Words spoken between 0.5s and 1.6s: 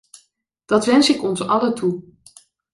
Dat wens ik ons